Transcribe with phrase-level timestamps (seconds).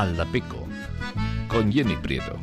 [0.00, 0.66] Aldapeco,
[1.46, 2.38] con Jenny Prieto.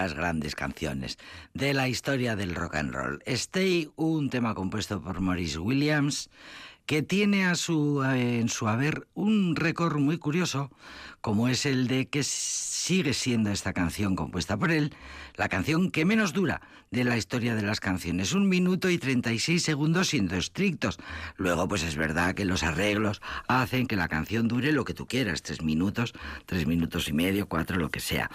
[0.00, 1.18] Las grandes canciones
[1.52, 3.22] de la historia del rock and roll.
[3.26, 6.30] Stay, un tema compuesto por Maurice Williams,
[6.90, 10.72] que tiene a su, en su haber un récord muy curioso,
[11.20, 14.92] como es el de que sigue siendo esta canción compuesta por él,
[15.36, 19.62] la canción que menos dura de la historia de las canciones, un minuto y 36
[19.62, 20.98] segundos siendo estrictos.
[21.36, 25.06] Luego, pues es verdad que los arreglos hacen que la canción dure lo que tú
[25.06, 26.12] quieras, tres minutos,
[26.44, 28.32] tres minutos y medio, cuatro, lo que sea.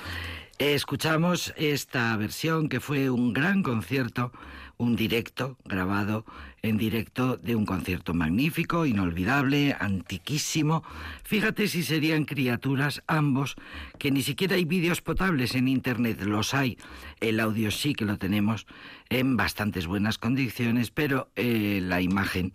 [0.59, 4.31] Escuchamos esta versión que fue un gran concierto,
[4.77, 6.25] un directo grabado
[6.65, 10.83] en directo de un concierto magnífico, inolvidable, antiquísimo.
[11.23, 13.55] Fíjate si serían criaturas ambos,
[13.99, 16.77] que ni siquiera hay vídeos potables en Internet, los hay.
[17.19, 18.65] El audio sí que lo tenemos
[19.09, 22.51] en bastantes buenas condiciones, pero eh, la imagen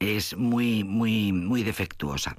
[0.00, 2.36] es muy, muy, muy defectuosa.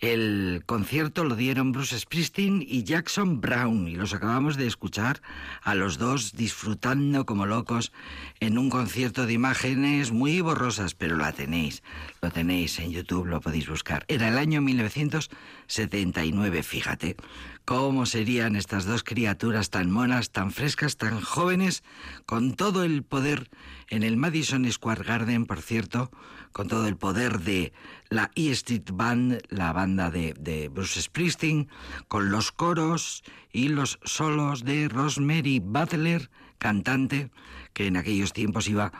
[0.00, 5.20] El concierto lo dieron Bruce Springsteen y Jackson Brown y los acabamos de escuchar
[5.62, 7.92] a los dos disfrutando como locos
[8.40, 10.61] en un concierto de imágenes muy borrosas,
[10.96, 11.82] pero la tenéis,
[12.20, 14.04] lo tenéis en YouTube, lo podéis buscar.
[14.06, 17.16] Era el año 1979, fíjate
[17.64, 21.82] cómo serían estas dos criaturas tan monas, tan frescas, tan jóvenes,
[22.26, 23.50] con todo el poder
[23.88, 26.12] en el Madison Square Garden, por cierto,
[26.52, 27.72] con todo el poder de
[28.08, 31.68] la E Street Band, la banda de, Bruce Springsteen,
[32.06, 37.30] con los coros y los solos de Rosemary Butler, cantante,
[37.72, 38.92] que en aquellos tiempos iba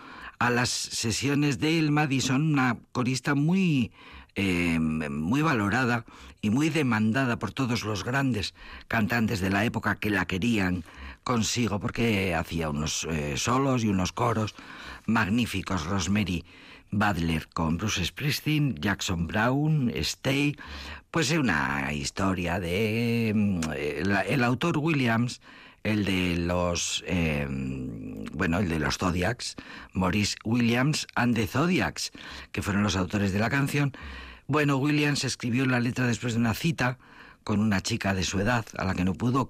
[0.42, 3.92] a las sesiones del Madison, una corista muy
[4.34, 6.04] eh, muy valorada
[6.40, 8.52] y muy demandada por todos los grandes
[8.88, 10.82] cantantes de la época que la querían
[11.22, 14.56] consigo porque hacía unos eh, solos y unos coros
[15.06, 15.86] magníficos.
[15.86, 16.44] Rosemary
[16.90, 20.56] Butler con Bruce Springsteen, Jackson Brown, Stay,
[21.12, 23.60] pues es una historia de mm,
[24.26, 25.40] el, autor Williams,
[25.84, 27.46] el de los eh,
[28.32, 29.56] bueno, el de los Zodiacs,
[29.92, 32.12] Maurice Williams and the Zodiacs,
[32.50, 33.92] que fueron los autores de la canción.
[34.46, 36.98] Bueno, Williams escribió la letra después de una cita
[37.44, 39.48] con una chica de su edad a la que no pudo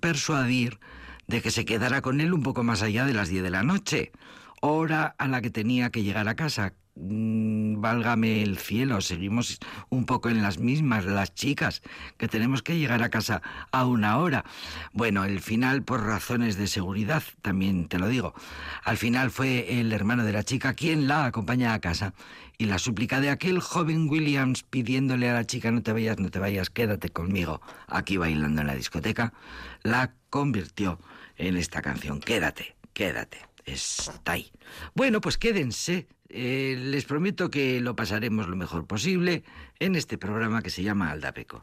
[0.00, 0.78] persuadir
[1.26, 3.62] de que se quedara con él un poco más allá de las 10 de la
[3.62, 4.12] noche
[4.60, 6.72] hora a la que tenía que llegar a casa.
[6.98, 9.58] Mm, válgame el cielo, seguimos
[9.90, 11.82] un poco en las mismas, las chicas,
[12.16, 14.46] que tenemos que llegar a casa a una hora.
[14.92, 18.34] Bueno, el final, por razones de seguridad, también te lo digo,
[18.82, 22.14] al final fue el hermano de la chica quien la acompaña a casa.
[22.58, 26.30] Y la súplica de aquel joven Williams pidiéndole a la chica no te vayas, no
[26.30, 29.34] te vayas, quédate conmigo aquí bailando en la discoteca,
[29.82, 30.98] la convirtió
[31.36, 34.50] en esta canción, quédate, quédate está ahí.
[34.94, 36.06] Bueno, pues quédense.
[36.28, 39.44] Eh, les prometo que lo pasaremos lo mejor posible
[39.78, 41.62] en este programa que se llama Aldapeco.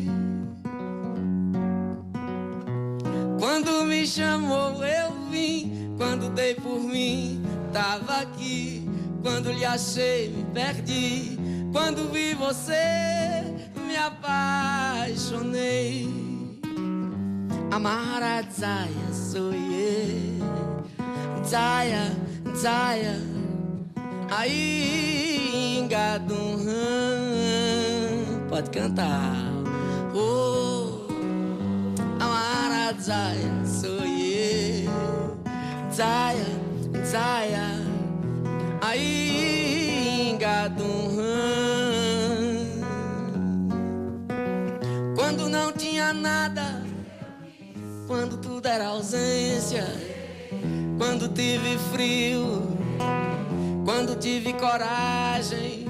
[3.51, 5.93] Quando me chamou, eu vim.
[5.97, 7.43] Quando dei por mim,
[7.73, 8.89] tava aqui.
[9.21, 11.37] Quando lhe achei, me perdi.
[11.73, 13.43] Quando vi você,
[13.75, 15.37] me apaixonei.
[17.71, 20.39] Amara Zaya, sou eu.
[21.45, 22.09] Zaya,
[22.55, 23.19] Zaya.
[24.29, 26.55] Aí, engadum,
[28.49, 29.35] pode cantar.
[30.15, 30.70] Oh,
[33.01, 35.37] Zaya, sou eu.
[35.91, 36.45] Zaya,
[37.03, 37.67] Zaya,
[38.81, 39.41] aí
[45.15, 46.83] Quando não tinha nada,
[48.05, 49.85] quando tudo era ausência,
[50.97, 52.77] quando tive frio,
[53.85, 55.85] quando tive coragem.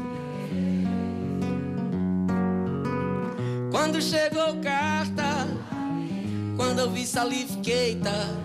[3.72, 5.48] Quando chegou carta,
[6.62, 8.38] quando eu vi Salif Keita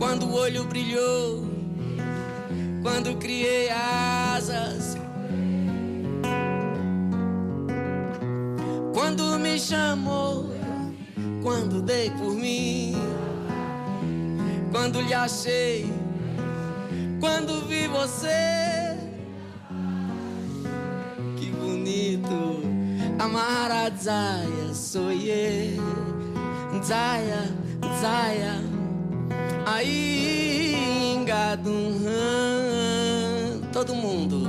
[0.00, 1.44] quando o olho brilhou,
[2.82, 4.96] quando criei asas,
[8.92, 10.50] quando me chamou,
[11.40, 12.96] quando dei por mim,
[14.72, 15.88] quando lhe achei,
[17.20, 18.98] quando vi você.
[21.36, 22.60] Que bonito,
[23.20, 26.13] amar a Zaya, sou eu,
[26.84, 27.48] Zaya,
[27.98, 28.60] Zaya.
[29.64, 32.04] Aí, engadum,
[33.72, 34.46] todo mundo.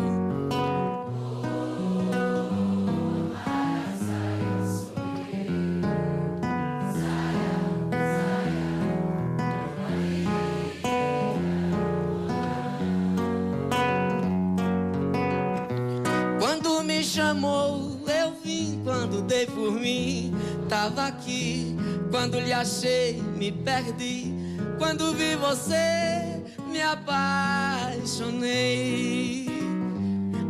[16.38, 18.82] Quando me chamou, eu vim.
[18.84, 20.36] Quando dei por mim,
[20.68, 21.95] tava aqui.
[22.12, 24.34] Quando lhe achei, me perdi.
[24.78, 27.96] Quando vi você, me apaixonei.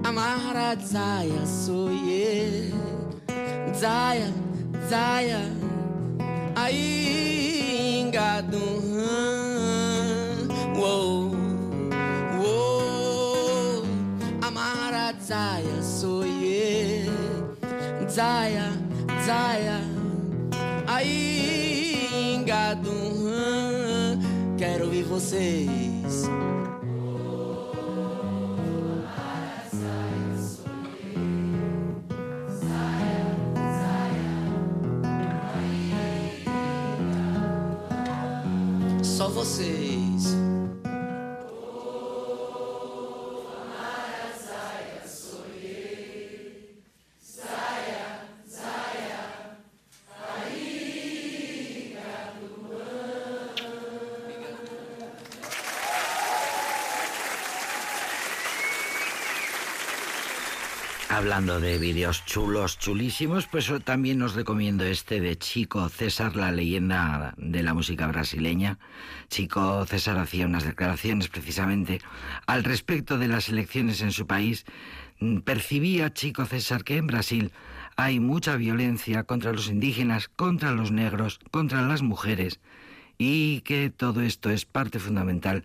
[0.04, 2.76] Amara Zaya sou eu.
[3.74, 4.32] Zaya,
[4.90, 5.42] Zaya,
[6.56, 8.82] aí engadum.
[10.78, 11.32] Uou,
[12.40, 13.84] uou.
[14.42, 17.56] Amara Zaya sou eu.
[18.08, 18.72] Zaya,
[19.26, 19.82] Zaya,
[20.88, 21.35] aí
[25.16, 26.30] vocês.
[39.02, 40.36] Só vocês.
[61.16, 67.34] Hablando de vídeos chulos, chulísimos, pues también os recomiendo este de Chico César, la leyenda
[67.38, 68.80] de la música brasileña.
[69.30, 72.02] Chico César hacía unas declaraciones precisamente
[72.48, 74.66] al respecto de las elecciones en su país.
[75.46, 77.54] Percibía Chico César que en Brasil
[77.96, 82.60] hay mucha violencia contra los indígenas, contra los negros, contra las mujeres
[83.18, 85.64] y que todo esto es parte fundamental,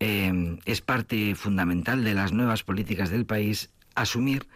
[0.00, 3.68] eh, es parte fundamental de las nuevas políticas del país
[4.00, 4.46] asumir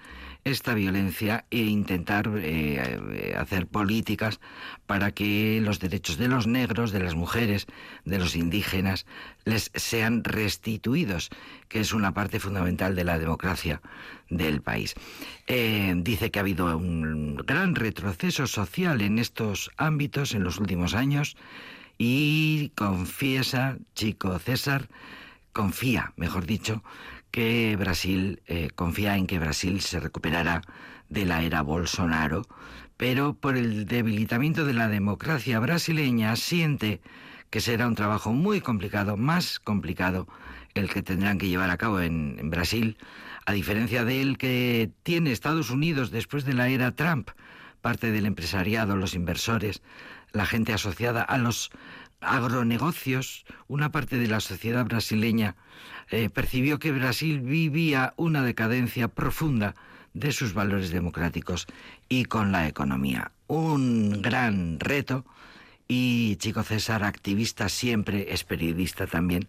[0.44, 4.40] esta violencia e intentar eh, hacer políticas
[4.87, 7.66] para que los derechos de los negros, de las mujeres,
[8.04, 9.06] de los indígenas,
[9.44, 11.30] les sean restituidos,
[11.68, 13.80] que es una parte fundamental de la democracia
[14.30, 14.94] del país.
[15.46, 20.94] Eh, dice que ha habido un gran retroceso social en estos ámbitos en los últimos
[20.94, 21.37] años
[21.99, 24.88] y confiesa, chico César,
[25.52, 26.82] confía, mejor dicho,
[27.33, 30.62] que Brasil eh, confía en que Brasil se recuperará
[31.09, 32.47] de la era Bolsonaro,
[32.97, 37.01] pero por el debilitamiento de la democracia brasileña siente
[37.51, 40.29] que será un trabajo muy complicado, más complicado
[40.75, 42.97] el que tendrán que llevar a cabo en, en Brasil,
[43.45, 47.31] a diferencia del que tiene Estados Unidos después de la era Trump,
[47.81, 49.83] parte del empresariado, los inversores,
[50.33, 51.71] la gente asociada a los
[52.21, 55.57] agronegocios, una parte de la sociedad brasileña
[56.12, 59.75] eh, percibió que Brasil vivía una decadencia profunda
[60.12, 61.66] de sus valores democráticos
[62.07, 63.33] y con la economía.
[63.47, 65.25] Un gran reto
[65.88, 69.49] y Chico César, activista siempre, es periodista también,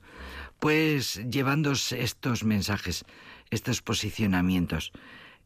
[0.59, 3.03] pues llevando estos mensajes,
[3.51, 4.93] estos posicionamientos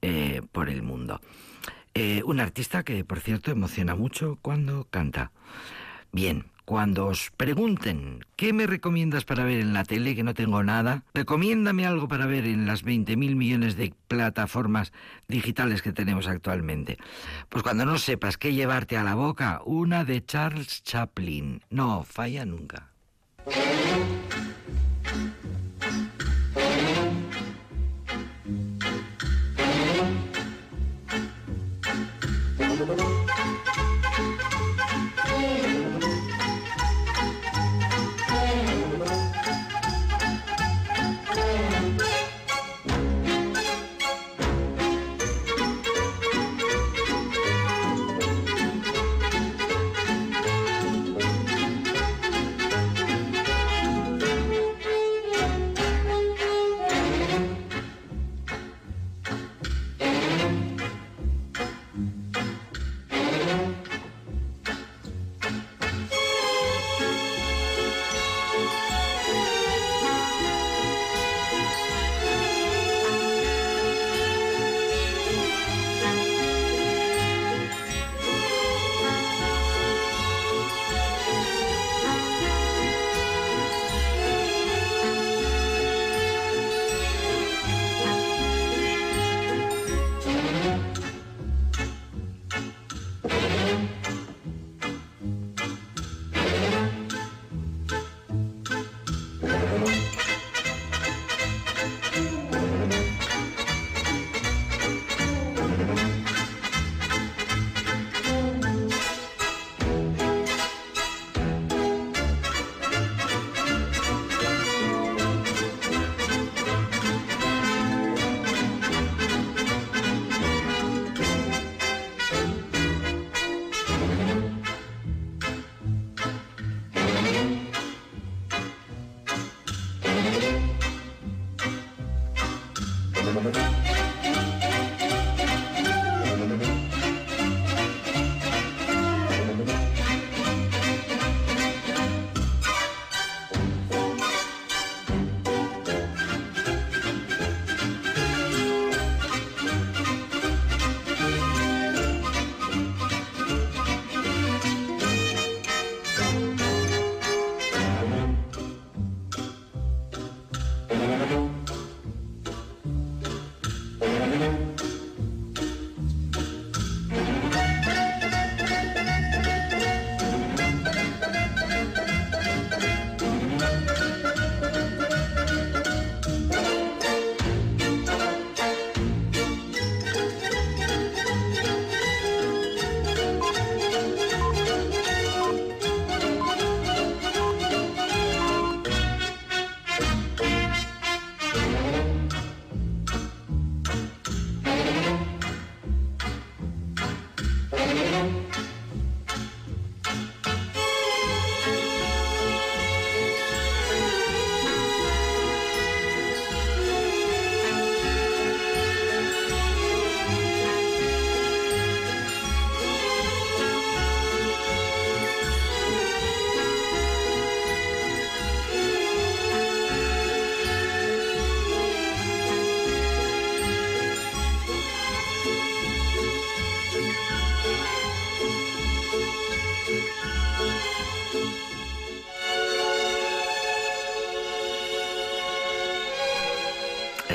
[0.03, 1.19] eh, por el mundo.
[1.95, 5.31] Eh, un artista que, por cierto, emociona mucho cuando canta.
[6.11, 10.63] Bien, cuando os pregunten qué me recomiendas para ver en la tele, que no tengo
[10.63, 14.91] nada, recomiéndame algo para ver en las 20.000 millones de plataformas
[15.29, 16.97] digitales que tenemos actualmente.
[17.47, 21.61] Pues cuando no sepas qué llevarte a la boca, una de Charles Chaplin.
[21.69, 22.91] No, falla nunca.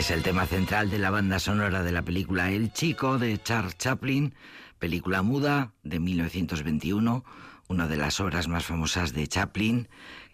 [0.02, 3.78] Es el tema central de la banda sonora de la película El Chico de Charles
[3.78, 4.34] Chaplin,
[4.80, 7.24] película muda de 1921,
[7.68, 9.88] una de las obras más famosas de Chaplin,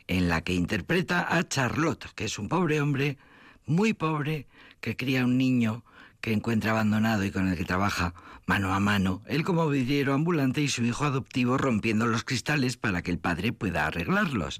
[0.06, 3.18] en la que interpreta a Charlotte, que es un pobre hombre,
[3.66, 4.46] muy pobre,
[4.80, 5.84] que cría un niño
[6.22, 8.14] que encuentra abandonado y con el que trabaja
[8.48, 13.02] mano a mano, él como vidriero ambulante y su hijo adoptivo rompiendo los cristales para
[13.02, 14.58] que el padre pueda arreglarlos.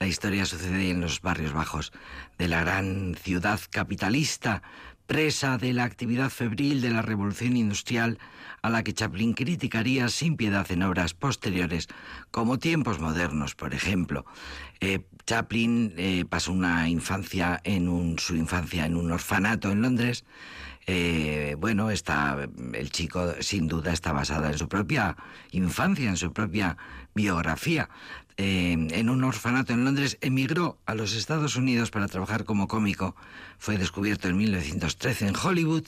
[0.00, 1.92] La historia sucede en los barrios bajos
[2.38, 4.62] de la gran ciudad capitalista,
[5.06, 8.18] presa de la actividad febril de la revolución industrial
[8.62, 11.86] a la que Chaplin criticaría sin piedad en obras posteriores,
[12.32, 14.26] como Tiempos Modernos, por ejemplo.
[14.80, 20.24] Eh, Chaplin eh, pasó una infancia en su infancia en un orfanato en Londres,
[20.92, 25.16] eh, bueno, está, el chico sin duda está basada en su propia
[25.52, 26.76] infancia, en su propia
[27.14, 27.88] biografía.
[28.36, 33.14] Eh, en un orfanato en Londres emigró a los Estados Unidos para trabajar como cómico.
[33.56, 35.84] Fue descubierto en 1913 en Hollywood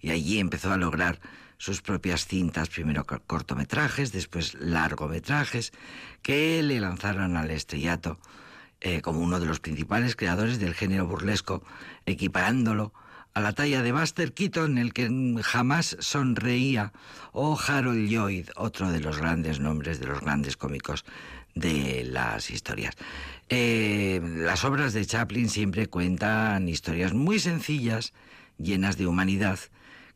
[0.00, 1.20] y allí empezó a lograr
[1.58, 5.74] sus propias cintas, primero cortometrajes, después largometrajes,
[6.22, 8.18] que le lanzaron al estrellato
[8.80, 11.62] eh, como uno de los principales creadores del género burlesco,
[12.06, 12.94] equiparándolo
[13.36, 15.10] a la talla de Buster Keaton, el que
[15.42, 16.94] jamás sonreía,
[17.32, 21.04] o Harold Lloyd, otro de los grandes nombres de los grandes cómicos
[21.54, 22.94] de las historias.
[23.50, 28.14] Eh, las obras de Chaplin siempre cuentan historias muy sencillas,
[28.56, 29.58] llenas de humanidad,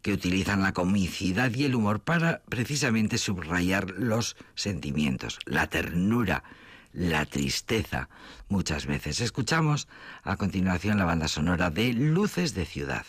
[0.01, 6.43] que utilizan la comicidad y el humor para precisamente subrayar los sentimientos, la ternura,
[6.93, 8.09] la tristeza
[8.49, 9.21] muchas veces.
[9.21, 9.89] Escuchamos
[10.23, 13.07] a continuación la banda sonora de Luces de Ciudad.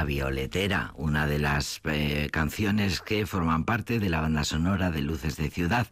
[0.00, 5.02] La Violetera, una de las eh, canciones que forman parte de la banda sonora de
[5.02, 5.88] Luces de Ciudad.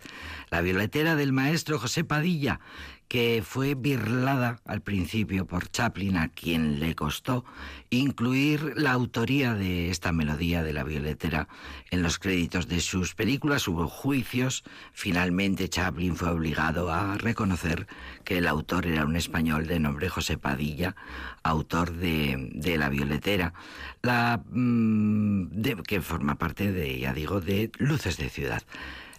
[0.51, 2.59] La Violetera del maestro José Padilla,
[3.09, 7.45] que fue birlada al principio por Chaplin, a quien le costó
[7.89, 11.49] incluir la autoría de esta melodía de la violetera
[11.91, 13.67] en los créditos de sus películas.
[13.67, 14.63] Hubo juicios.
[14.93, 17.87] Finalmente Chaplin fue obligado a reconocer
[18.25, 20.95] que el autor era un español de nombre José Padilla,
[21.43, 23.55] autor de, de la violetera,
[24.03, 25.49] la, mm,
[25.87, 28.63] que forma parte de, ya digo, de Luces de Ciudad.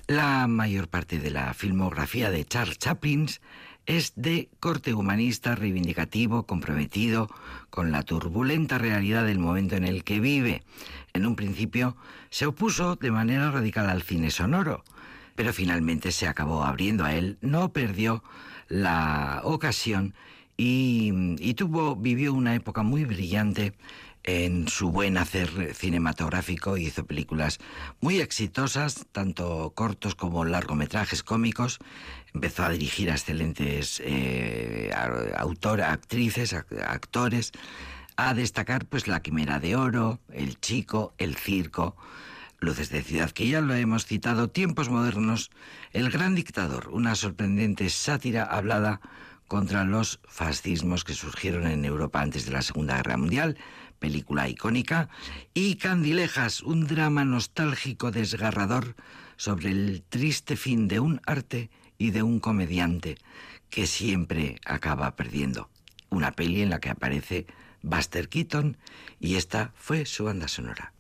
[0.07, 3.27] La mayor parte de la filmografía de Charles Chaplin
[3.89, 7.27] es de corte humanista, reivindicativo, comprometido
[7.71, 10.61] con la turbulenta realidad del momento en el que vive.
[11.13, 11.97] En un principio
[12.29, 14.83] se opuso de manera radical al cine sonoro,
[15.33, 18.23] pero finalmente se acabó abriendo a él, no perdió
[18.67, 20.13] la ocasión
[20.55, 23.73] y, tuvo, vivió una época muy brillante
[24.23, 27.59] en su buen hacer cinematográfico hizo películas
[28.01, 31.79] muy exitosas, tanto cortos como largometrajes cómicos.
[32.33, 37.51] Empezó a dirigir a excelentes eh, actrices, actores,
[38.17, 41.95] a destacar pues La Quimera de Oro, El Chico, El Circo,
[42.59, 45.49] Luces de Ciudad, que ya lo hemos citado, Tiempos Modernos,
[45.93, 48.99] El Gran Dictador, una sorprendente sátira hablada
[49.47, 53.57] contra los fascismos que surgieron en Europa antes de la Segunda Guerra Mundial,
[53.99, 55.09] película icónica,
[55.53, 58.95] y Candilejas, un drama nostálgico desgarrador
[59.37, 63.17] sobre el triste fin de un arte y de un comediante
[63.69, 65.69] que siempre acaba perdiendo.
[66.09, 67.45] Una peli en la que aparece
[67.81, 68.77] Buster Keaton
[69.19, 70.93] y esta fue su banda sonora.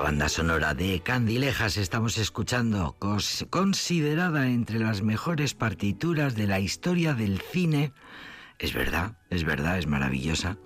[0.00, 2.96] La banda sonora de Candilejas estamos escuchando,
[3.50, 7.92] considerada entre las mejores partituras de la historia del cine.
[8.58, 10.56] Es verdad, es verdad, es maravillosa.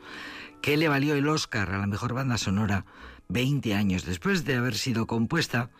[0.62, 2.86] Que le valió el Oscar a la mejor banda sonora
[3.26, 5.70] 20 años después de haber sido compuesta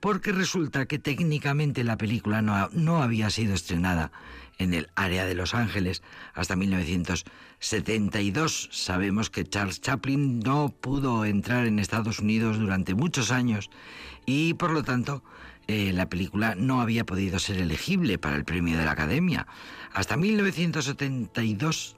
[0.00, 4.12] porque resulta que técnicamente la película no, no había sido estrenada
[4.58, 6.02] en el área de Los Ángeles
[6.34, 8.68] hasta 1972.
[8.72, 13.70] Sabemos que Charles Chaplin no pudo entrar en Estados Unidos durante muchos años
[14.26, 15.22] y por lo tanto
[15.66, 19.46] eh, la película no había podido ser elegible para el premio de la Academia.
[19.92, 21.96] Hasta 1972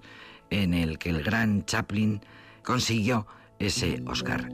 [0.51, 2.21] en el que el gran Chaplin
[2.63, 3.27] consiguió
[3.59, 4.49] ese Oscar.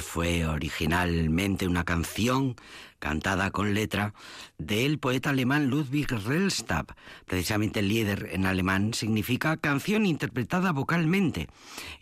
[0.00, 2.56] Fue originalmente una canción
[2.98, 4.14] cantada con letra
[4.58, 6.94] del poeta alemán Ludwig Rellstab.
[7.26, 11.48] Precisamente el líder en alemán significa canción interpretada vocalmente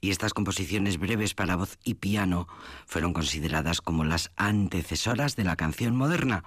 [0.01, 2.49] y estas composiciones breves para voz y piano
[2.87, 6.45] fueron consideradas como las antecesoras de la canción moderna.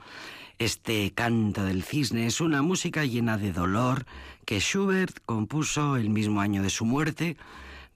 [0.60, 4.06] Este canto del cisne es una música llena de dolor
[4.46, 7.38] que Schubert compuso el mismo año de su muerte.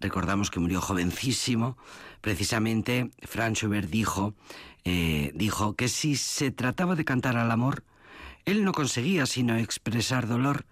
[0.01, 1.77] Recordamos que murió jovencísimo.
[2.21, 4.33] Precisamente Franz Schubert dijo,
[4.83, 7.83] eh, dijo que si se trataba de cantar al amor,
[8.45, 10.65] él no conseguía sino expresar dolor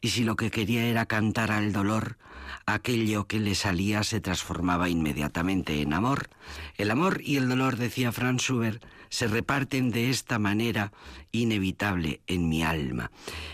[0.00, 2.16] y si lo que quería era cantar al dolor,
[2.64, 6.28] aquello que le salía se transformaba inmediatamente en amor.
[6.76, 10.92] El amor y el dolor, decía Franz Schubert, se reparten de esta manera
[11.32, 13.10] inevitable en mi alma.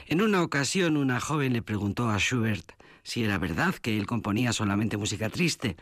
[0.06, 4.52] En una ocasión una joven le preguntó a Schubert si era verdad que él componía
[4.52, 5.76] solamente música triste,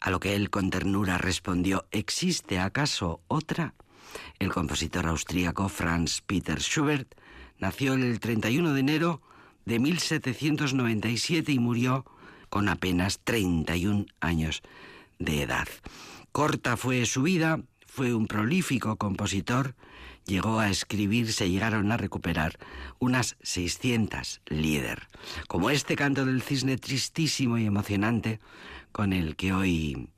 [0.00, 3.74] a lo que él con ternura respondió ¿Existe acaso otra?
[4.38, 7.14] El compositor austríaco Franz Peter Schubert
[7.58, 9.22] nació el 31 de enero
[9.64, 12.04] de 1797 y murió
[12.50, 14.62] con apenas 31 años
[15.18, 15.68] de edad.
[16.32, 19.74] Corta fue su vida, fue un prolífico compositor,
[20.26, 22.58] llegó a escribir, se llegaron a recuperar
[22.98, 25.08] unas 600 líder,
[25.48, 28.40] como este canto del cisne tristísimo y emocionante
[28.92, 30.08] con el que hoy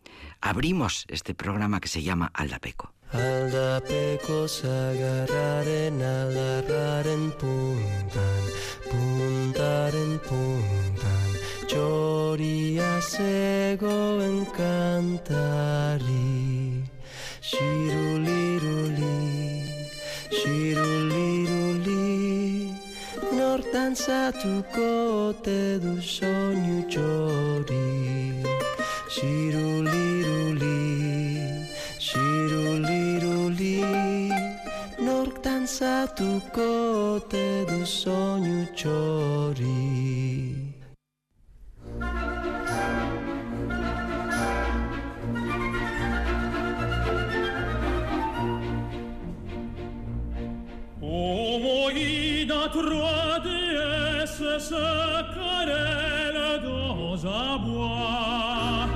[0.41, 2.93] abrimos este programa que se llama Aldapeco.
[3.13, 8.43] Aldapeco sagarraren aldarraren puntan,
[8.91, 11.31] puntaren puntan,
[11.69, 16.25] txoria zegoen kantari.
[20.45, 21.97] Txiruliruli
[23.33, 24.89] Nortan zatuko
[25.29, 27.89] ote du soinu txori.
[29.09, 30.83] Txiruliruli
[31.97, 33.81] Txiruliruli
[35.01, 36.69] Nortan zatuko
[37.17, 40.44] ote du soinu txori.
[52.75, 54.87] Trois déesses se
[55.35, 58.89] querellent dans un bois.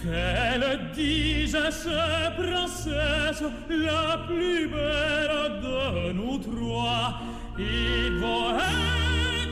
[0.00, 7.20] Qu'elles disent ces princesses la plus belle de nous trois?
[7.58, 8.52] Il faut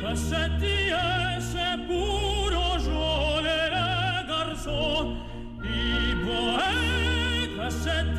[0.02, 1.56] que cette déesse
[1.88, 5.16] pour enjôler les garçons.
[5.64, 6.58] Il faut
[7.56, 8.14] que cette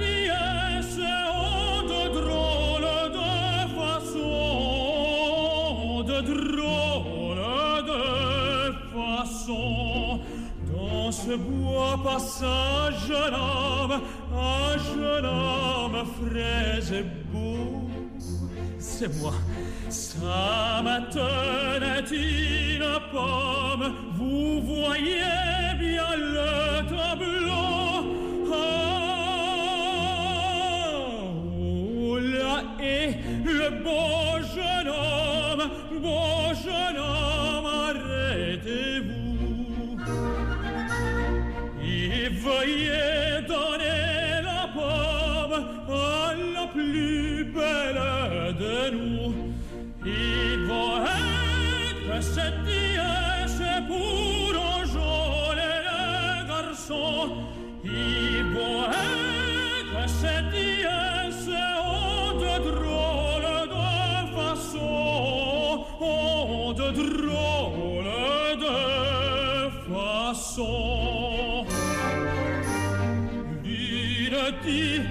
[11.27, 14.01] ce bois passe un jeune homme,
[14.33, 17.89] un jeune homme frais et beau.
[18.79, 19.33] C'est moi,
[19.89, 23.87] ça me tenait une pomme.
[24.15, 27.67] Vous voyez bien le tableau.
[28.53, 28.55] Ah,
[31.59, 33.11] oh, là est
[33.43, 35.65] le beau jeune homme,
[36.01, 37.26] beau jeune homme,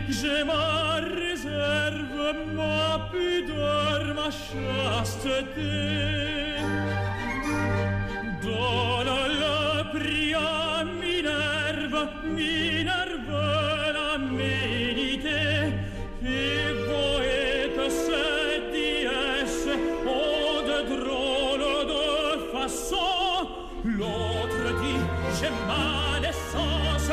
[0.09, 5.67] j'ai ma réserve, ma pudeur, ma chasteté
[8.67, 14.19] sono la pria Minerva, Minerva la
[16.23, 17.87] e poeta
[19.43, 19.75] esse,
[21.93, 23.49] de façon,
[23.85, 25.03] l'autre dit,
[25.39, 27.13] j'ai mal essence,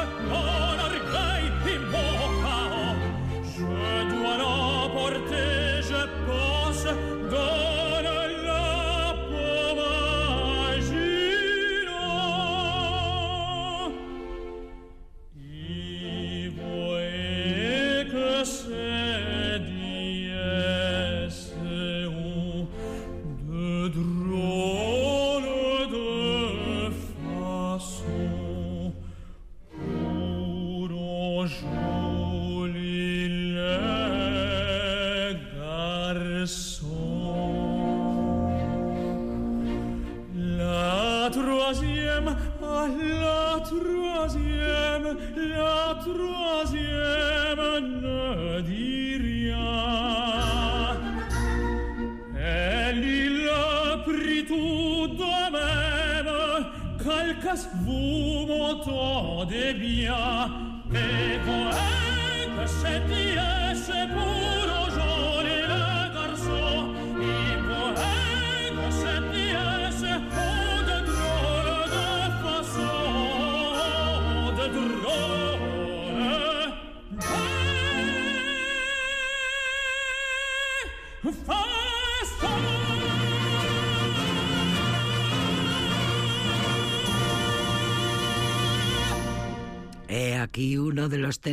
[31.43, 31.92] conjunto.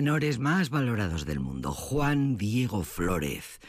[0.00, 3.60] Tenores más valorados del mundo, Juan Diego Flórez.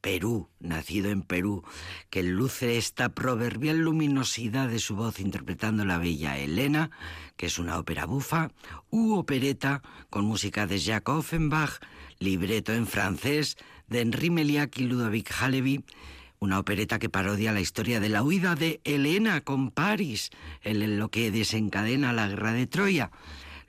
[0.00, 1.64] Perú, nacido en Perú,
[2.08, 6.90] que luce esta proverbial luminosidad de su voz interpretando la bella Elena,
[7.36, 8.52] que es una ópera bufa,
[8.88, 11.78] u opereta con música de Jacques Offenbach,
[12.20, 15.84] libreto en francés de Henri Meliac y Ludovic Halevi,
[16.38, 20.30] una opereta que parodia la historia de la huida de Elena con París,
[20.62, 23.10] en lo que desencadena la guerra de Troya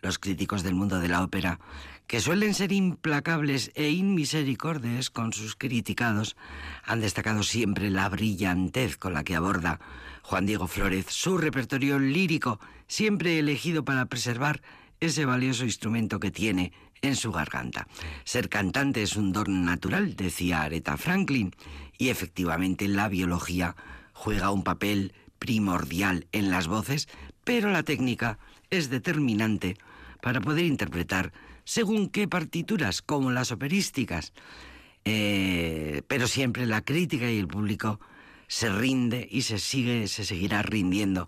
[0.01, 1.60] los críticos del mundo de la ópera,
[2.08, 6.38] que suelen ser implacables e inmisericordes con sus criticados,
[6.84, 9.80] han destacado siempre la brillantez con la que aborda
[10.24, 14.62] Juan Diego Flórez su repertorio lírico, siempre elegido para preservar
[14.99, 17.88] ese valioso instrumento que tiene en su garganta.
[18.24, 21.53] Ser cantante es un don natural, decía Aretha Franklin,
[21.97, 23.76] y efectivamente la biología
[24.14, 27.08] juega un papel primordial en las voces,
[27.43, 28.39] pero la técnica
[28.70, 29.78] es determinante
[30.22, 31.32] para poder interpretar
[31.68, 34.32] según qué partituras, como las operísticas.
[35.03, 37.99] Eh, pero siempre la crítica y el público
[38.47, 41.28] se rinde y se sigue, se seguirá rindiendo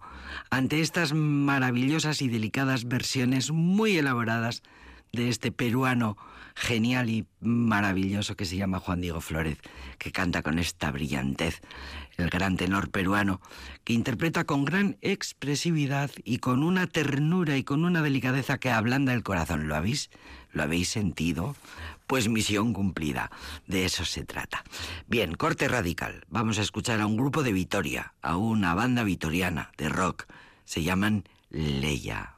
[0.50, 4.64] ante estas maravillosas y delicadas versiones muy elaboradas
[5.12, 6.18] de este peruano
[6.56, 9.58] genial y maravilloso que se llama Juan Diego Flórez,
[9.98, 11.62] que canta con esta brillantez,
[12.20, 13.42] el gran tenor peruano,
[13.84, 19.14] que interpreta con gran expresividad y con una ternura y con una delicadeza que ablanda
[19.14, 19.68] el corazón.
[19.68, 20.10] ¿Lo habéis?
[20.52, 21.56] ¿Lo habéis sentido?
[22.08, 23.32] Pues misión cumplida.
[23.68, 24.64] De eso se trata.
[25.08, 26.26] Bien, corte radical.
[26.30, 30.26] Vamos a escuchar a un grupo de Vitoria, a una banda vitoriana de rock.
[30.66, 32.36] Se llaman Leia.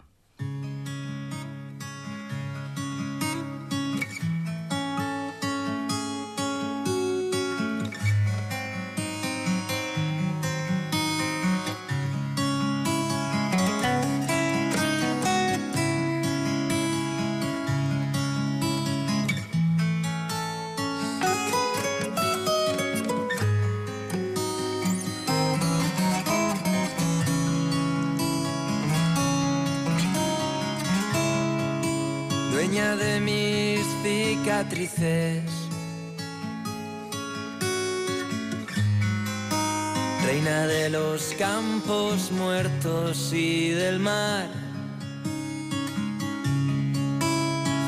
[40.26, 44.48] Reina de los campos muertos y del mar.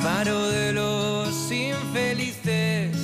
[0.01, 2.97] Faro de los infelices.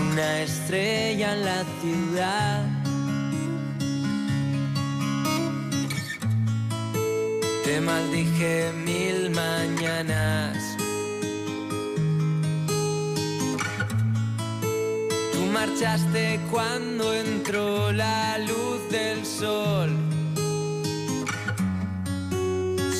[0.00, 2.81] Una estrella en la ciudad.
[7.72, 10.58] Te maldije mil mañanas.
[15.32, 19.90] Tú marchaste cuando entró la luz del sol.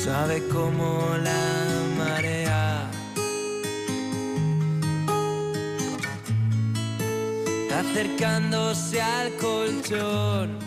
[0.03, 1.45] Sabe como la
[1.99, 2.89] marea.
[7.79, 10.62] Acercándose al colchón.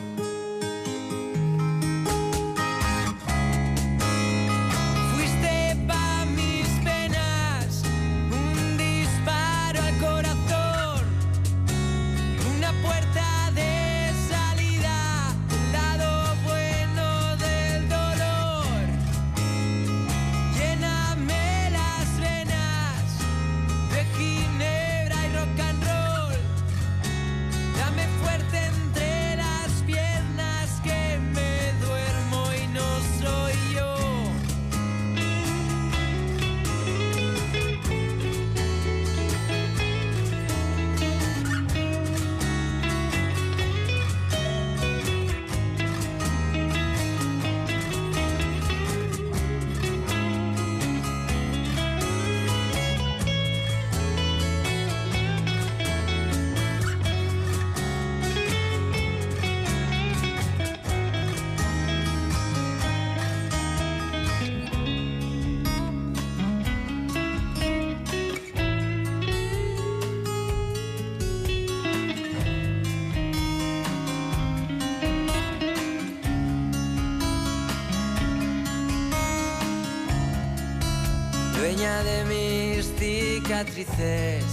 [82.07, 84.45] de mis cicatrices.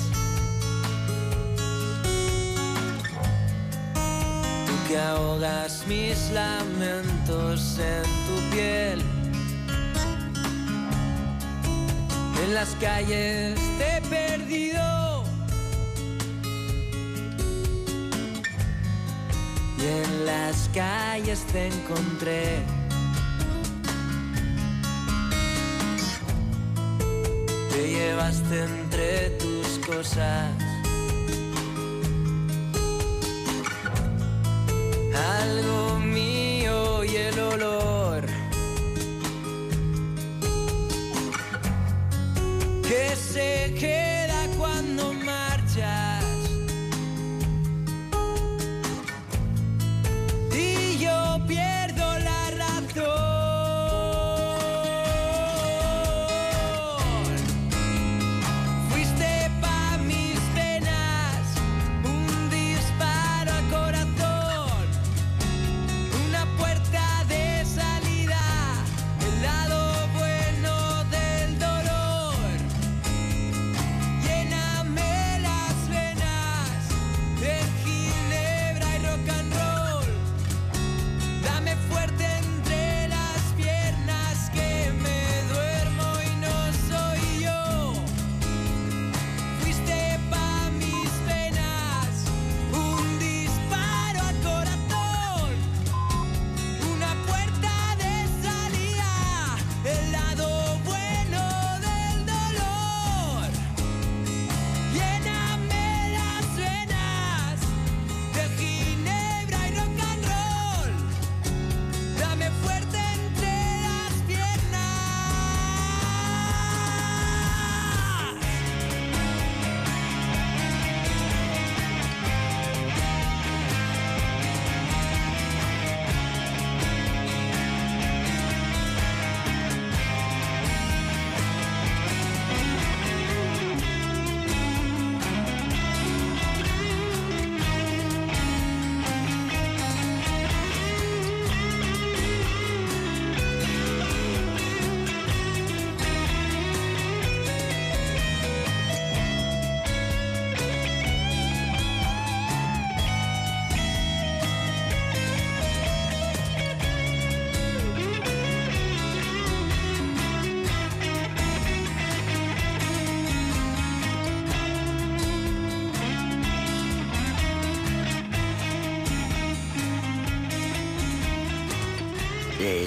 [4.65, 9.01] Tú que ahogas mis lamentos en tu piel.
[12.43, 15.23] En las calles te he perdido.
[19.77, 22.72] Y en las calles te encontré.
[28.03, 30.51] Llevaste entre tus cosas.
[35.41, 35.99] Algo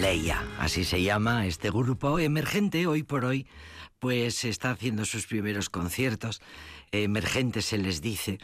[0.07, 3.45] Leia, así se llama este grupo emergente hoy por hoy,
[3.99, 6.41] pues está haciendo sus primeros conciertos.
[6.93, 8.39] Emergente se les dice,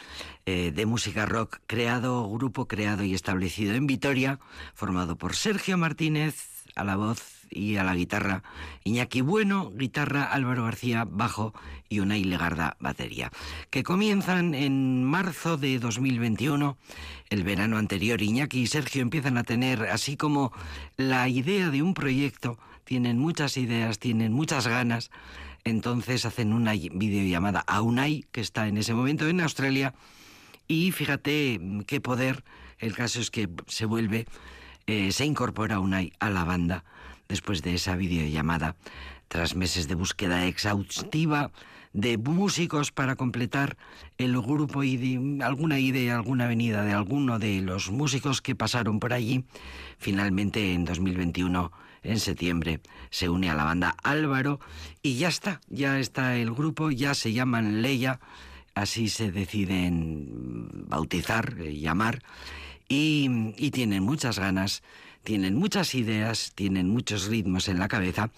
[0.45, 4.41] eh, de música rock, creado, grupo creado y establecido en Vitoria,
[4.75, 8.43] formado por Sergio Martínez a la voz y a la guitarra,
[8.85, 11.53] Iñaki Bueno, guitarra, Álvaro García, bajo
[11.89, 13.31] y Unai Legarda, batería,
[13.71, 16.77] que comienzan en marzo de 2021.
[17.29, 20.53] El verano anterior, Iñaki y Sergio empiezan a tener así como
[20.97, 25.11] la idea de un proyecto, tienen muchas ideas, tienen muchas ganas,
[25.65, 29.95] entonces hacen una videollamada a Unai, que está en ese momento en Australia,
[30.67, 32.45] y fíjate qué poder,
[32.79, 34.27] el caso es que se vuelve,
[34.87, 36.85] eh, se incorpora Unai a la banda
[37.29, 38.77] después de esa videollamada,
[39.29, 41.51] tras meses de búsqueda exhaustiva
[41.93, 43.77] de músicos para completar
[44.19, 49.13] el grupo y alguna idea, alguna venida de alguno de los músicos que pasaron por
[49.13, 49.45] allí,
[49.99, 54.59] finalmente en 2021, en septiembre, se une a la banda Álvaro
[55.03, 58.21] y ya está, ya está el grupo, ya se llaman Leia,
[58.75, 62.23] así se deciden bautizar, eh, llamar,
[62.89, 64.83] y tienen muchas ganas
[65.23, 68.31] tienen muchas ideas, tienen muchos ritmos en la cabeza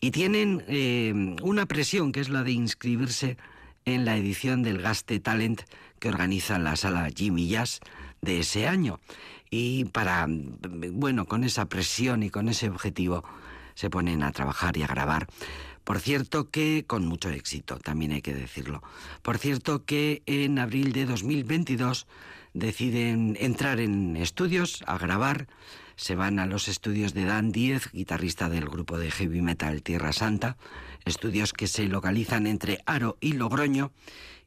[0.00, 3.36] y tienen eh, una presión que es la de inscribirse
[3.84, 5.62] en la edición del Gaste Talent
[5.98, 7.80] que organiza la sala Jimmy Jazz
[8.20, 9.00] de ese año.
[9.50, 13.22] Y para, bueno, con esa presión y con ese objetivo
[13.74, 15.26] se ponen a trabajar y a grabar.
[15.84, 18.82] Por cierto que con mucho éxito, también hay que decirlo.
[19.22, 22.06] Por cierto que en abril de 2022
[22.54, 25.48] deciden entrar en estudios a grabar
[25.96, 30.12] se van a los estudios de Dan Diez, guitarrista del grupo de heavy metal Tierra
[30.12, 30.56] Santa,
[31.04, 33.92] estudios que se localizan entre Aro y Logroño,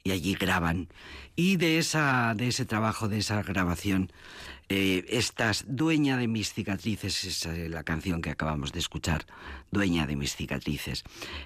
[0.04, 0.88] y allí graban.
[1.36, 4.12] Y de, esa, de ese trabajo, de esa grabación,
[4.68, 9.26] eh, estás dueña de mis cicatrices, es la canción que acabamos de escuchar,
[9.72, 11.04] dueña de mis cicatrices.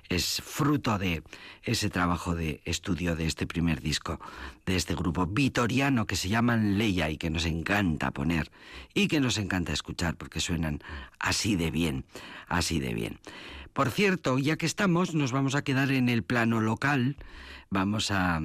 [0.08, 1.24] Es fruto de
[1.64, 4.20] ese trabajo de estudio de este primer disco,
[4.66, 8.52] de este grupo vitoriano que se llaman Leia y que nos encanta poner
[8.94, 10.80] y que nos encanta escuchar porque suenan
[11.20, 12.06] así de bien,
[12.48, 13.20] así de bien.
[13.74, 17.18] Por cierto, ya que estamos, nos vamos a quedar en el plano local,
[17.70, 18.42] vamos a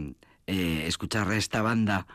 [0.46, 2.06] eh, escuchar a esta banda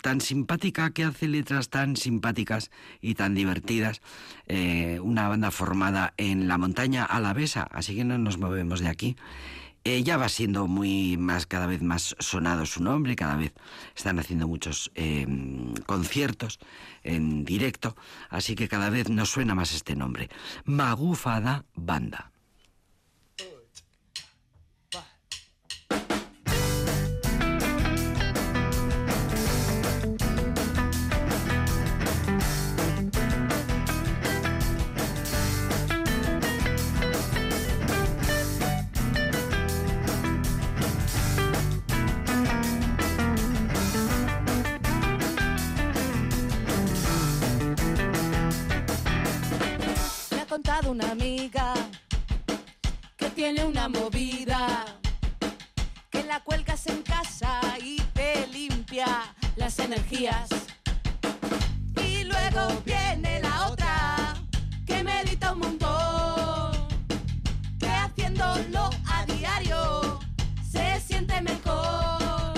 [0.00, 2.70] tan simpática que hace letras tan simpáticas
[3.00, 4.00] y tan divertidas.
[4.46, 9.16] Eh, una banda formada en la montaña alavesa, así que no nos movemos de aquí.
[9.84, 13.52] Eh, ya va siendo muy más, cada vez más sonado su nombre, cada vez
[13.96, 15.26] están haciendo muchos eh,
[15.86, 16.60] conciertos
[17.02, 17.96] en directo,
[18.30, 20.28] así que cada vez nos suena más este nombre.
[20.64, 22.31] Magufada Banda.
[53.42, 54.86] Tiene una movida,
[56.10, 60.48] que la cuelgas en casa y te limpia las energías.
[62.06, 64.34] Y luego viene la otra
[64.86, 66.86] que medita un montón,
[67.80, 70.20] que haciéndolo a diario
[70.70, 72.52] se siente mejor.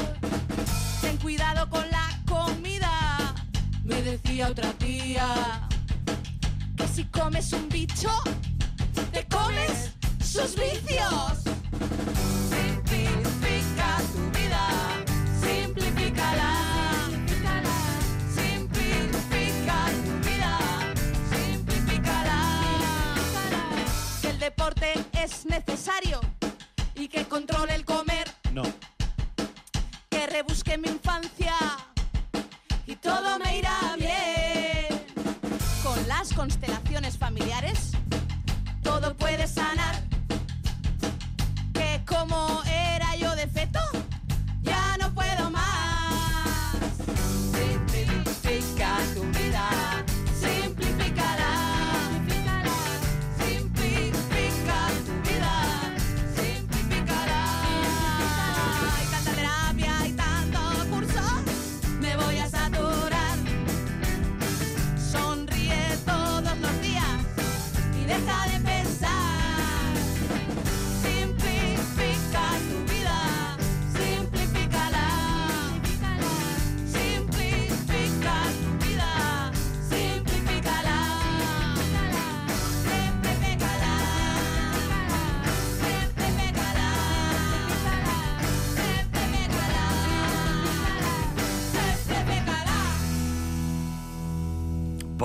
[1.01, 3.35] Ten cuidado con la comida,
[3.85, 5.67] me decía otra tía
[6.95, 8.11] si comes un bicho,
[9.11, 9.94] te comes
[10.35, 11.45] sus vicios.
[12.51, 14.65] Simplifica tu vida,
[15.41, 16.51] simplifícala.
[18.35, 20.53] Simplifica tu vida,
[21.31, 22.39] simplifícala.
[24.21, 26.04] Que el deporte es necesario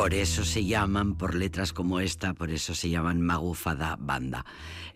[0.09, 4.43] Por eso se llaman, por letras como esta, por eso se llaman magufada banda.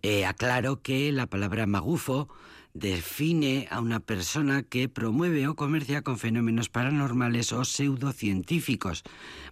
[0.02, 2.30] Eh, aclaro que la palabra magufo
[2.74, 9.04] define a una persona que promueve o comercia con fenómenos paranormales o pseudocientíficos.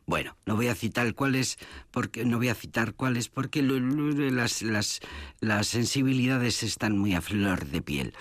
[0.07, 1.57] Bueno, no voy a citar cuáles,
[1.91, 4.99] porque no voy a citar cuáles, porque las, las,
[5.39, 8.13] las sensibilidades están muy a flor de piel.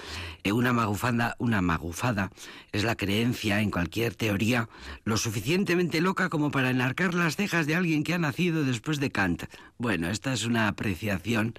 [0.45, 2.31] Eh, una magufanda, una magufada
[2.73, 4.69] es la creencia en cualquier teoría
[5.05, 9.11] lo suficientemente loca como para enarcar las cejas de alguien que ha nacido después de
[9.11, 9.45] Kant.
[9.79, 11.55] Bueno, esta es una apreciación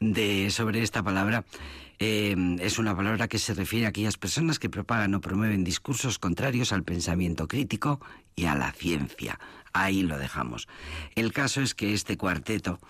[0.00, 1.44] de sobre esta palabra.
[2.02, 6.18] Eh, es una palabra que se refiere a aquellas personas que propagan o promueven discursos
[6.18, 8.00] contrarios al pensamiento crítico
[8.34, 9.38] y a la ciencia.
[9.74, 10.66] Ahí lo dejamos.
[11.14, 12.80] El caso es que este cuarteto,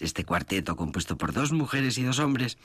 [0.00, 2.58] este cuarteto compuesto por dos mujeres y dos hombres,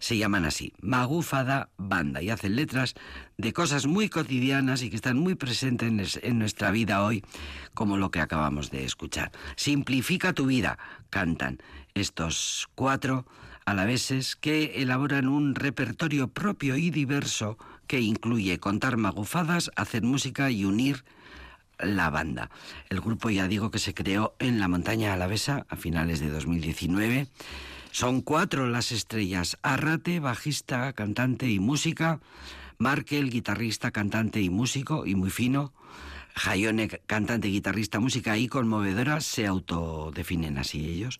[0.00, 2.94] se llaman así, Magufada Banda, y hacen letras
[3.38, 7.24] de cosas muy cotidianas y que están muy presentes en nuestra vida hoy,
[7.72, 9.32] como lo que acabamos de escuchar.
[9.56, 10.78] Simplifica tu vida,
[11.08, 11.56] cantan
[11.94, 13.24] estos cuatro
[13.70, 17.56] alaveses que elaboran un repertorio propio y diverso
[17.86, 21.04] que incluye contar magufadas, hacer música y unir
[21.78, 22.50] la banda.
[22.88, 27.28] El grupo ya digo que se creó en la montaña alavesa a finales de 2019.
[27.90, 29.58] Son cuatro las estrellas.
[29.62, 32.20] Arrate, bajista, cantante y música.
[32.78, 35.72] Markel, guitarrista, cantante y músico, y muy fino.
[36.34, 41.18] Jaione, cantante, guitarrista, música y conmovedora, se autodefinen así ellos.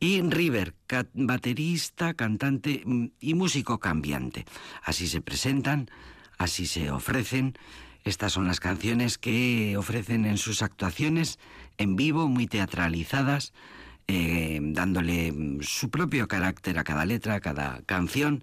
[0.00, 0.74] Y River,
[1.14, 4.44] baterista, cantante mm, y músico cambiante.
[4.82, 5.90] Así se presentan,
[6.38, 7.54] así se ofrecen.
[8.04, 11.38] Estas son las canciones que ofrecen en sus actuaciones
[11.76, 13.52] en vivo, muy teatralizadas,
[14.06, 18.42] eh, dándole mm, su propio carácter a cada letra, a cada canción.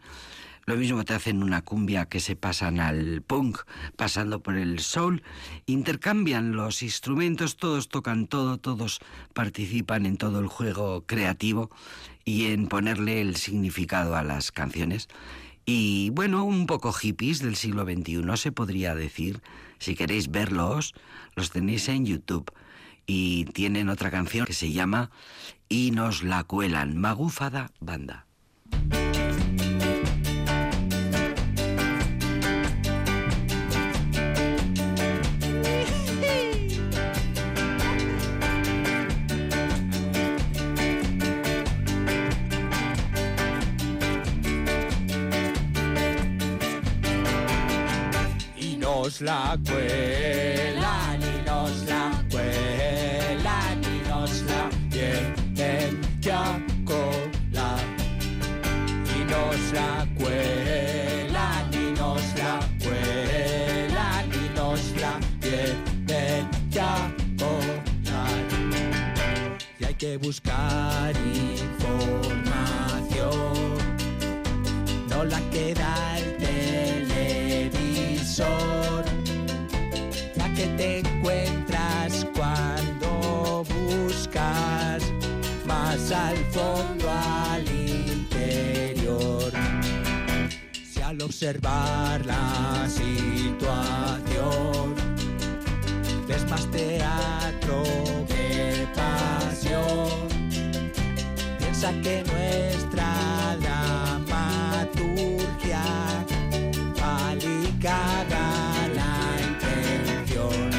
[0.68, 3.60] Lo mismo te hacen una cumbia que se pasan al punk,
[3.96, 5.22] pasando por el soul,
[5.68, 9.00] intercambian los instrumentos, todos tocan todo, todos
[9.34, 11.70] participan en todo el juego creativo
[12.24, 15.08] y en ponerle el significado a las canciones.
[15.68, 19.42] y bueno, un poco hippies del siglo XXI se podría decir.
[19.80, 20.94] Si queréis verlos,
[21.36, 22.52] los tenéis en YouTube.
[23.08, 25.12] Y tienen otra canción que se llama
[25.70, 28.26] Y nos la cuelan, Magúfada Banda.
[49.16, 56.32] Nos la cuelan y nos la cuelan y nos la tienen que
[56.84, 57.86] colar
[59.16, 66.92] y nos la cuelan y nos la cuelan y nos la tienen que
[67.38, 68.44] colar
[69.80, 71.78] y hay que buscar información
[75.08, 76.15] no la queda
[85.96, 89.50] al fondo, al interior.
[90.92, 93.46] Si al observar la situación
[96.28, 97.84] ves más teatro
[98.28, 100.28] que pasión,
[101.60, 105.16] piensa que nuestra dramaturgia
[107.82, 109.16] caga la
[109.48, 110.70] intención.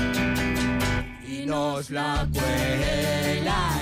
[1.27, 3.76] Y nos la cuelan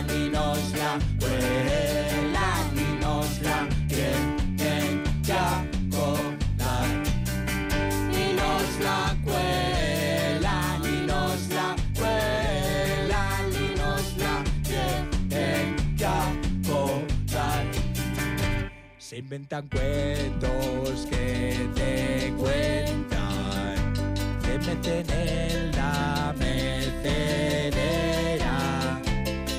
[19.05, 23.93] se inventan cuentos que te cuentan,
[24.41, 27.69] te meten en la mecedera,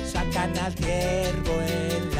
[0.04, 2.15] sacan al ciervo en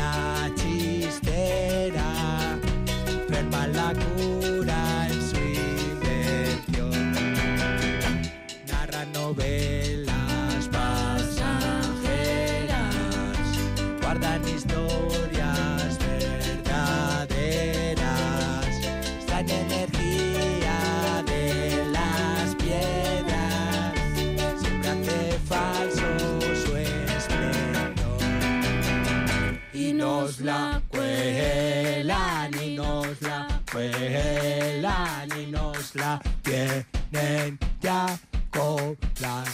[36.47, 38.19] tienen ya
[38.51, 39.49] colar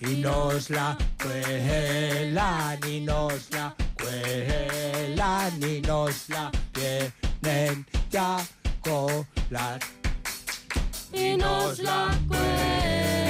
[0.00, 8.38] y nos la cuelan y nos la cuelan y nos la tienen ya
[8.80, 9.80] colar
[11.12, 13.27] y nos la cuelan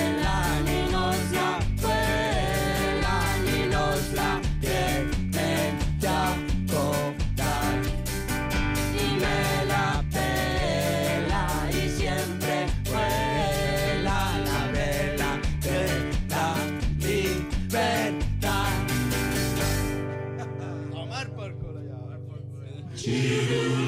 [23.09, 23.88] You.